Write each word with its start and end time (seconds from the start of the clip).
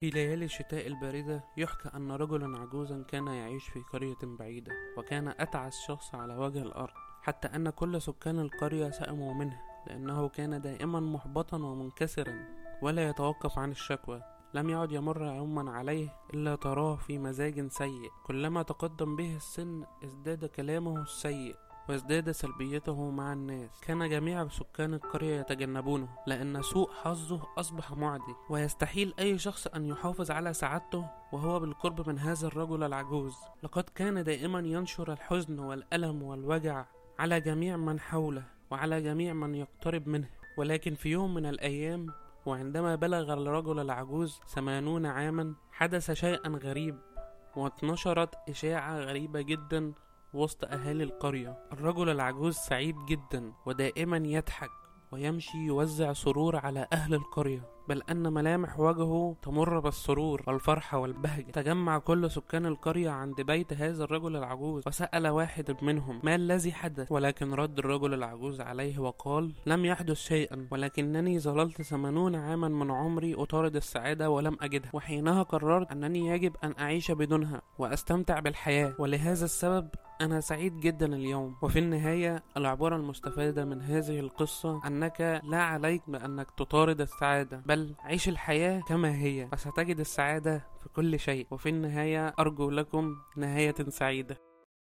في 0.00 0.10
ليالي 0.10 0.44
الشتاء 0.44 0.86
الباردة 0.86 1.44
يحكى 1.56 1.88
أن 1.96 2.12
رجلا 2.12 2.58
عجوزا 2.58 3.02
كان 3.08 3.26
يعيش 3.26 3.68
في 3.68 3.80
قرية 3.80 4.16
بعيدة 4.22 4.72
وكان 4.96 5.28
أتعس 5.28 5.80
شخص 5.86 6.14
على 6.14 6.36
وجه 6.36 6.62
الأرض 6.62 6.92
حتى 7.22 7.48
أن 7.48 7.70
كل 7.70 8.02
سكان 8.02 8.38
القرية 8.40 8.90
سأموا 8.90 9.34
منه 9.34 9.60
لأنه 9.86 10.28
كان 10.28 10.60
دائما 10.60 11.00
محبطا 11.00 11.56
ومنكسرا 11.56 12.44
ولا 12.82 13.08
يتوقف 13.08 13.58
عن 13.58 13.70
الشكوى. 13.70 14.22
لم 14.54 14.70
يعد 14.70 14.92
يمر 14.92 15.22
يوما 15.22 15.70
عليه 15.70 16.08
إلا 16.34 16.56
تراه 16.56 16.96
في 16.96 17.18
مزاج 17.18 17.68
سيء. 17.68 18.10
كلما 18.26 18.62
تقدم 18.62 19.16
به 19.16 19.36
السن 19.36 19.84
ازداد 20.04 20.44
كلامه 20.44 21.02
السيء. 21.02 21.56
وازداد 21.88 22.30
سلبيته 22.30 23.10
مع 23.10 23.32
الناس. 23.32 23.80
كان 23.80 24.08
جميع 24.08 24.48
سكان 24.48 24.94
القرية 24.94 25.40
يتجنبونه 25.40 26.08
لأن 26.26 26.62
سوء 26.62 26.90
حظه 26.92 27.40
أصبح 27.58 27.92
معدي. 27.92 28.34
ويستحيل 28.50 29.14
أي 29.18 29.38
شخص 29.38 29.66
أن 29.66 29.84
يحافظ 29.84 30.30
على 30.30 30.52
سعادته 30.52 31.06
وهو 31.32 31.60
بالقرب 31.60 32.08
من 32.08 32.18
هذا 32.18 32.46
الرجل 32.46 32.82
العجوز. 32.82 33.36
لقد 33.62 33.84
كان 33.94 34.24
دائما 34.24 34.58
ينشر 34.58 35.12
الحزن 35.12 35.58
والألم 35.58 36.22
والوجع 36.22 36.84
على 37.18 37.40
جميع 37.40 37.76
من 37.76 38.00
حوله 38.00 38.44
وعلى 38.70 39.02
جميع 39.02 39.32
من 39.32 39.54
يقترب 39.54 40.08
منه. 40.08 40.28
ولكن 40.58 40.94
في 40.94 41.08
يوم 41.08 41.34
من 41.34 41.46
الأيام 41.46 42.06
وعندما 42.46 42.94
بلغ 42.94 43.32
الرجل 43.32 43.78
العجوز 43.80 44.40
ثمانون 44.48 45.06
عاما 45.06 45.54
حدث 45.72 46.10
شيئا 46.10 46.48
غريب 46.48 46.98
واتنشرت 47.56 48.34
إشاعة 48.48 48.98
غريبة 48.98 49.40
جدا 49.40 49.92
وسط 50.34 50.64
أهالي 50.64 51.04
القرية. 51.04 51.58
الرجل 51.72 52.08
العجوز 52.08 52.54
سعيد 52.54 52.96
جدا 53.08 53.52
ودائما 53.66 54.16
يضحك 54.16 54.70
ويمشي 55.12 55.58
يوزع 55.58 56.12
سرور 56.12 56.56
على 56.56 56.86
أهل 56.92 57.14
القرية 57.14 57.78
بل 57.88 58.02
أن 58.10 58.32
ملامح 58.32 58.80
وجهه 58.80 59.36
تمر 59.42 59.80
بالسرور 59.80 60.42
والفرحة 60.46 60.98
والبهجة. 60.98 61.50
تجمع 61.50 61.98
كل 61.98 62.30
سكان 62.30 62.66
القرية 62.66 63.10
عند 63.10 63.40
بيت 63.40 63.72
هذا 63.72 64.04
الرجل 64.04 64.36
العجوز 64.36 64.82
وسأل 64.86 65.28
واحد 65.28 65.76
منهم 65.82 66.20
ما 66.24 66.34
الذي 66.34 66.72
حدث؟ 66.72 67.12
ولكن 67.12 67.54
رد 67.54 67.78
الرجل 67.78 68.14
العجوز 68.14 68.60
عليه 68.60 68.98
وقال 68.98 69.54
لم 69.66 69.84
يحدث 69.84 70.16
شيئا 70.16 70.68
ولكنني 70.70 71.40
ظللت 71.40 71.82
ثمانون 71.82 72.34
عاما 72.34 72.68
من 72.68 72.90
عمري 72.90 73.34
أطارد 73.34 73.76
السعادة 73.76 74.30
ولم 74.30 74.56
أجدها. 74.60 74.90
وحينها 74.94 75.42
قررت 75.42 75.90
أنني 75.92 76.26
يجب 76.26 76.56
أن 76.64 76.74
أعيش 76.78 77.10
بدونها 77.10 77.62
وأستمتع 77.78 78.40
بالحياة 78.40 78.94
ولهذا 78.98 79.44
السبب 79.44 79.88
أنا 80.20 80.40
سعيد 80.40 80.80
جدا 80.80 81.06
اليوم. 81.06 81.56
وفي 81.62 81.78
النهاية 81.78 82.42
العبارة 82.56 82.96
المستفادة 82.96 83.64
من 83.64 83.82
هذه 83.82 84.20
القصة 84.20 84.86
أنك 84.86 85.40
لا 85.44 85.62
عليك 85.62 86.02
بأنك 86.08 86.50
تطارد 86.50 87.00
السعادة 87.00 87.62
بل 87.66 87.94
عيش 88.00 88.28
الحياة 88.28 88.80
كما 88.80 89.14
هي 89.14 89.48
فستجد 89.52 90.00
السعادة 90.00 90.58
في 90.82 90.88
كل 90.88 91.18
شيء. 91.18 91.46
وفي 91.50 91.68
النهاية 91.68 92.34
أرجو 92.38 92.70
لكم 92.70 93.16
نهاية 93.36 93.74
سعيدة. 93.88 94.36